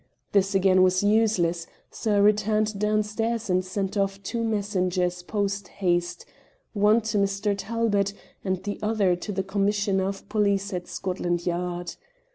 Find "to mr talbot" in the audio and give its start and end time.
7.01-8.11